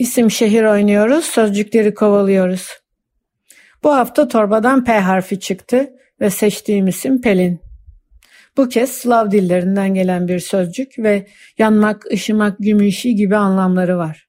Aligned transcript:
İsim 0.00 0.30
şehir 0.30 0.64
oynuyoruz, 0.64 1.24
sözcükleri 1.24 1.94
kovalıyoruz. 1.94 2.68
Bu 3.84 3.94
hafta 3.94 4.28
torbadan 4.28 4.84
P 4.84 4.92
harfi 4.92 5.40
çıktı 5.40 5.90
ve 6.20 6.30
seçtiğim 6.30 6.86
isim 6.86 7.20
Pelin. 7.20 7.60
Bu 8.56 8.68
kez 8.68 8.90
Slav 8.90 9.30
dillerinden 9.30 9.94
gelen 9.94 10.28
bir 10.28 10.38
sözcük 10.38 10.98
ve 10.98 11.26
yanmak, 11.58 12.06
ışımak, 12.12 12.58
gümüşi 12.58 13.14
gibi 13.14 13.36
anlamları 13.36 13.98
var. 13.98 14.28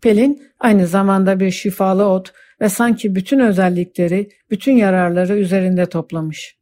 Pelin 0.00 0.42
aynı 0.60 0.86
zamanda 0.86 1.40
bir 1.40 1.50
şifalı 1.50 2.08
ot 2.08 2.32
ve 2.60 2.68
sanki 2.68 3.14
bütün 3.14 3.38
özellikleri, 3.38 4.28
bütün 4.50 4.72
yararları 4.72 5.36
üzerinde 5.36 5.86
toplamış. 5.86 6.56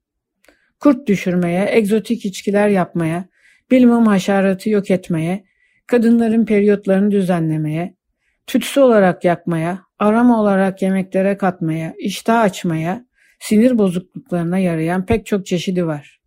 Kurt 0.80 1.08
düşürmeye, 1.08 1.68
egzotik 1.70 2.24
içkiler 2.24 2.68
yapmaya, 2.68 3.28
bilmum 3.70 4.06
haşeratı 4.06 4.70
yok 4.70 4.90
etmeye, 4.90 5.44
kadınların 5.86 6.44
periyotlarını 6.44 7.10
düzenlemeye, 7.10 7.95
tütsü 8.46 8.80
olarak 8.80 9.24
yakmaya, 9.24 9.82
arama 9.98 10.40
olarak 10.40 10.82
yemeklere 10.82 11.36
katmaya, 11.36 11.94
iştah 11.98 12.40
açmaya, 12.40 13.06
sinir 13.40 13.78
bozukluklarına 13.78 14.58
yarayan 14.58 15.06
pek 15.06 15.26
çok 15.26 15.46
çeşidi 15.46 15.86
var. 15.86 16.20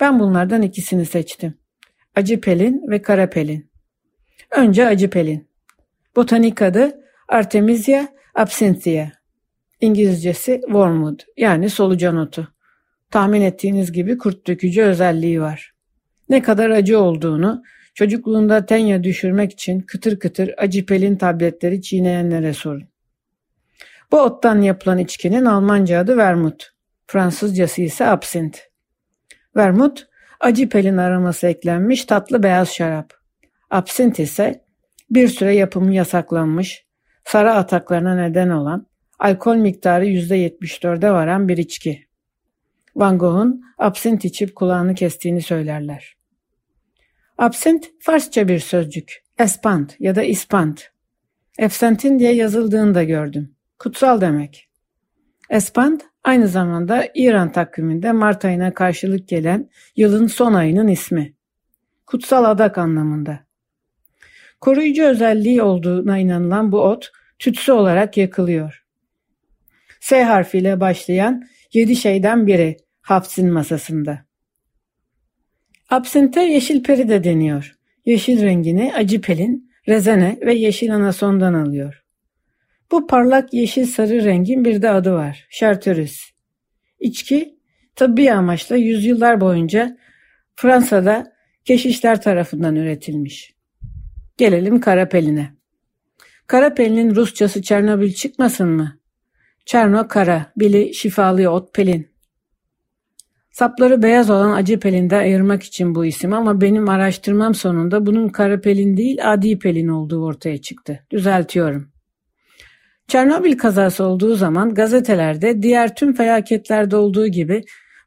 Ben 0.00 0.20
bunlardan 0.20 0.62
ikisini 0.62 1.06
seçtim. 1.06 1.54
Acı 2.16 2.40
pelin 2.40 2.90
ve 2.90 3.02
kara 3.02 3.30
pelin. 3.30 3.70
Önce 4.50 4.86
acı 4.86 5.10
pelin. 5.10 5.48
Botanik 6.16 6.62
adı 6.62 7.00
Artemisia 7.28 8.08
absinthiae. 8.34 9.12
İngilizcesi 9.80 10.60
wormwood 10.64 11.20
yani 11.36 11.70
solucan 11.70 12.16
otu. 12.16 12.48
Tahmin 13.10 13.40
ettiğiniz 13.40 13.92
gibi 13.92 14.18
kurt 14.18 14.46
dökücü 14.46 14.82
özelliği 14.82 15.40
var. 15.40 15.72
Ne 16.28 16.42
kadar 16.42 16.70
acı 16.70 16.98
olduğunu 16.98 17.62
çocukluğunda 17.94 18.66
tenya 18.66 19.04
düşürmek 19.04 19.52
için 19.52 19.80
kıtır 19.80 20.18
kıtır 20.18 20.54
acı 20.56 20.86
pelin 20.86 21.16
tabletleri 21.16 21.82
çiğneyenlere 21.82 22.52
sorun. 22.52 22.88
Bu 24.12 24.20
ottan 24.20 24.60
yapılan 24.60 24.98
içkinin 24.98 25.44
Almanca 25.44 26.00
adı 26.00 26.16
vermut. 26.16 26.72
Fransızcası 27.06 27.82
ise 27.82 28.06
absint. 28.06 28.60
Vermut, 29.56 30.06
acı 30.40 30.68
pelin 30.68 30.96
aroması 30.96 31.46
eklenmiş 31.46 32.04
tatlı 32.04 32.42
beyaz 32.42 32.68
şarap. 32.68 33.12
Absint 33.70 34.18
ise 34.18 34.64
bir 35.10 35.28
süre 35.28 35.54
yapımı 35.54 35.94
yasaklanmış, 35.94 36.86
sarı 37.24 37.52
ataklarına 37.52 38.16
neden 38.16 38.48
olan, 38.48 38.86
alkol 39.18 39.56
miktarı 39.56 40.06
%74'e 40.06 41.10
varan 41.10 41.48
bir 41.48 41.56
içki. 41.56 42.06
Van 42.96 43.18
Gogh'un 43.18 43.62
absint 43.78 44.24
içip 44.24 44.56
kulağını 44.56 44.94
kestiğini 44.94 45.42
söylerler. 45.42 46.21
Absint 47.42 47.90
Farsça 48.00 48.48
bir 48.48 48.58
sözcük. 48.58 49.22
Espant 49.38 49.96
ya 50.00 50.14
da 50.14 50.22
ispant. 50.22 50.90
Efsentin 51.58 52.18
diye 52.18 52.34
yazıldığını 52.34 52.94
da 52.94 53.04
gördüm. 53.04 53.54
Kutsal 53.78 54.20
demek. 54.20 54.68
Espant 55.50 56.02
aynı 56.24 56.48
zamanda 56.48 57.08
İran 57.14 57.52
takviminde 57.52 58.12
Mart 58.12 58.44
ayına 58.44 58.74
karşılık 58.74 59.28
gelen 59.28 59.70
yılın 59.96 60.26
son 60.26 60.54
ayının 60.54 60.88
ismi. 60.88 61.34
Kutsal 62.06 62.44
adak 62.44 62.78
anlamında. 62.78 63.40
Koruyucu 64.60 65.04
özelliği 65.04 65.62
olduğuna 65.62 66.18
inanılan 66.18 66.72
bu 66.72 66.80
ot 66.80 67.12
tütsü 67.38 67.72
olarak 67.72 68.16
yakılıyor. 68.16 68.84
S 70.00 70.22
harfiyle 70.24 70.80
başlayan 70.80 71.48
yedi 71.72 71.96
şeyden 71.96 72.46
biri 72.46 72.76
Hafs'in 73.00 73.52
masasında. 73.52 74.31
Absinte 75.92 76.42
yeşil 76.42 76.82
peri 76.82 77.08
de 77.08 77.24
deniyor. 77.24 77.76
Yeşil 78.06 78.42
rengini 78.42 78.92
acı 78.94 79.20
pelin, 79.20 79.70
rezene 79.88 80.38
ve 80.42 80.54
yeşil 80.54 80.94
anasondan 80.94 81.54
alıyor. 81.54 82.04
Bu 82.90 83.06
parlak 83.06 83.54
yeşil 83.54 83.86
sarı 83.86 84.24
rengin 84.24 84.64
bir 84.64 84.82
de 84.82 84.90
adı 84.90 85.12
var. 85.12 85.46
Chartreuse. 85.50 86.22
İçki 87.00 87.58
tıbbi 87.96 88.32
amaçla 88.32 88.76
yüzyıllar 88.76 89.40
boyunca 89.40 89.98
Fransa'da 90.56 91.32
keşişler 91.64 92.22
tarafından 92.22 92.76
üretilmiş. 92.76 93.54
Gelelim 94.36 94.80
kara 94.80 95.08
peline. 95.08 95.50
Kara 96.46 96.74
pelinin 96.74 97.14
Rusçası 97.14 97.62
Çernobil 97.62 98.12
çıkmasın 98.12 98.68
mı? 98.68 98.98
Çerno 99.66 100.08
kara, 100.08 100.52
bili 100.56 100.94
şifalı 100.94 101.48
ot 101.48 101.74
pelin. 101.74 102.11
Sapları 103.52 104.02
beyaz 104.02 104.30
olan 104.30 104.52
acı 104.52 104.80
pelinde 104.80 105.16
ayırmak 105.16 105.62
için 105.62 105.94
bu 105.94 106.04
isim 106.04 106.32
ama 106.32 106.60
benim 106.60 106.88
araştırmam 106.88 107.54
sonunda 107.54 108.06
bunun 108.06 108.28
kara 108.28 108.60
pelin 108.60 108.96
değil 108.96 109.32
adi 109.32 109.58
pelin 109.58 109.88
olduğu 109.88 110.24
ortaya 110.24 110.58
çıktı. 110.58 111.00
Düzeltiyorum. 111.10 111.92
Çernobil 113.08 113.58
kazası 113.58 114.04
olduğu 114.04 114.34
zaman 114.34 114.74
gazetelerde 114.74 115.62
diğer 115.62 115.94
tüm 115.94 116.14
felaketlerde 116.14 116.96
olduğu 116.96 117.26
gibi 117.26 117.62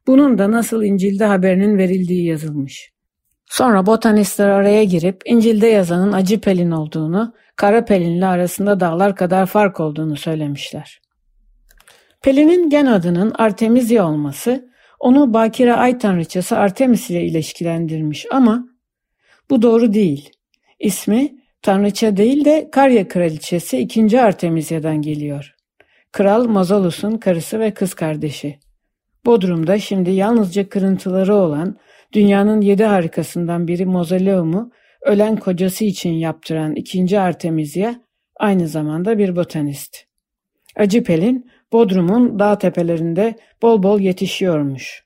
bunun 0.08 0.38
da 0.38 0.52
nasıl 0.52 0.84
İncil'de 0.84 1.26
haberinin 1.26 1.78
verildiği 1.78 2.26
yazılmış. 2.26 2.92
Sonra 3.46 3.86
botanistler 3.86 4.50
araya 4.50 4.84
girip 4.84 5.22
İncil'de 5.26 5.68
yazanın 5.68 6.14
acı 6.14 6.42
pelin 6.42 6.72
olduğunu, 6.72 7.34
kara 7.56 7.86
pelinle 7.86 8.26
arasında 8.26 8.80
dağlar 8.80 9.16
kadar 9.16 9.46
fark 9.46 9.80
olduğunu 9.80 10.16
söylemişler. 10.16 11.02
Pelinin 12.22 12.70
gen 12.70 12.86
adının 12.86 13.34
Artemisia 13.36 14.08
olması 14.08 14.75
onu 15.00 15.34
bakire 15.34 15.74
ay 15.74 15.98
tanrıçası 15.98 16.58
Artemis 16.58 17.10
ile 17.10 17.26
ilişkilendirmiş 17.26 18.26
ama 18.32 18.68
bu 19.50 19.62
doğru 19.62 19.94
değil. 19.94 20.30
İsmi 20.80 21.36
tanrıça 21.62 22.18
değil 22.18 22.46
de 22.46 22.70
Karya 22.72 23.08
kraliçesi 23.08 23.78
2. 23.78 24.22
Artemisia'dan 24.22 25.02
geliyor. 25.02 25.56
Kral 26.12 26.48
Mazalus'un 26.48 27.18
karısı 27.18 27.60
ve 27.60 27.74
kız 27.74 27.94
kardeşi. 27.94 28.60
Bodrum'da 29.26 29.80
şimdi 29.80 30.12
yalnızca 30.12 30.70
kırıntıları 30.70 31.36
olan 31.36 31.78
dünyanın 32.14 32.62
yedi 32.62 32.84
harikasından 32.84 33.68
biri 33.68 33.86
Mausoleum'u 33.86 34.72
ölen 35.02 35.38
kocası 35.38 35.86
için 35.86 36.12
yaptıran 36.12 36.76
2. 36.76 37.20
Artemisia 37.20 37.96
aynı 38.36 38.68
zamanda 38.68 39.18
bir 39.18 39.36
botanist. 39.36 39.98
Acı 40.76 41.04
Pelin 41.04 41.52
Bodrum'un 41.72 42.40
dağ 42.40 42.58
tepelerinde 42.58 43.36
bol 43.62 43.84
bol 43.84 44.00
yetişiyormuş. 44.00 45.06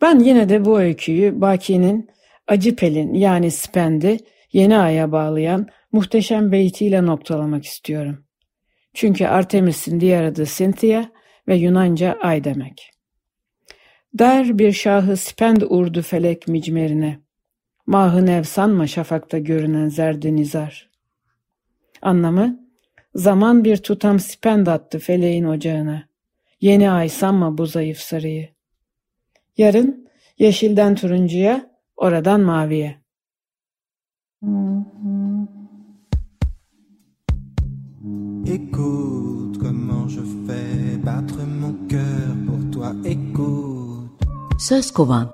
Ben 0.00 0.18
yine 0.18 0.48
de 0.48 0.64
bu 0.64 0.80
öyküyü 0.80 1.40
Baki'nin 1.40 2.10
Acı 2.48 2.76
Pelin 2.76 3.14
yani 3.14 3.50
Spendi 3.50 4.16
yeni 4.52 4.78
aya 4.78 5.12
bağlayan 5.12 5.68
muhteşem 5.92 6.52
beytiyle 6.52 7.06
noktalamak 7.06 7.64
istiyorum. 7.64 8.24
Çünkü 8.94 9.26
Artemis'in 9.26 10.00
diğer 10.00 10.24
adı 10.24 10.46
Cynthia 10.46 11.04
ve 11.48 11.56
Yunanca 11.56 12.18
ay 12.22 12.44
demek. 12.44 12.90
Der 14.14 14.58
bir 14.58 14.72
şahı 14.72 15.16
spend 15.16 15.62
urdu 15.62 16.02
felek 16.02 16.48
micmerine. 16.48 17.20
Mahı 17.86 18.26
nev 18.26 18.42
sanma 18.42 18.86
şafakta 18.86 19.38
görünen 19.38 19.88
zerdi 19.88 20.36
nizar. 20.36 20.90
Anlamı, 22.02 22.60
zaman 23.14 23.64
bir 23.64 23.76
tutam 23.76 24.20
spend 24.20 24.66
attı 24.66 24.98
feleğin 24.98 25.44
ocağına. 25.44 26.08
Yeni 26.60 26.90
ay 26.90 27.08
sanma 27.08 27.58
bu 27.58 27.66
zayıf 27.66 27.98
sarıyı. 27.98 28.48
Yarın 29.56 30.08
yeşilden 30.38 30.94
turuncuya, 30.94 31.70
oradan 31.96 32.40
maviye. 32.40 33.02
Écoute 38.46 39.58
comment 39.60 40.08
je 40.08 40.20
fais 40.46 41.06
battre 41.06 41.40
mon 41.60 41.88
cœur 41.88 42.46
pour 42.46 42.70
toi. 42.72 42.92
Écoute. 43.04 44.10
Söz 44.58 44.90
kovan. 44.92 45.32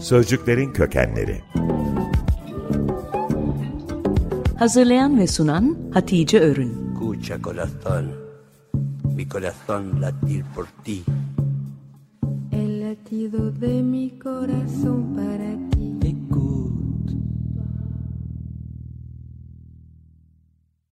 Sözcüklerin 0.00 0.72
kökenleri. 0.72 1.53
Hazırlayan 4.58 5.18
ve 5.18 5.26
sunan 5.26 5.76
Hatice 5.94 6.40
Örün. 6.40 6.72
Escucha 6.92 7.42
corazón, 7.42 8.04
mi 9.16 9.28
corazón 9.28 10.00
latir 10.00 10.44
por 10.54 10.66
ti. 10.84 11.04
latido 12.94 13.50
de 13.50 13.82
mi 13.82 14.10
corazón 14.18 15.14
para 15.16 15.52
ti. 15.70 15.73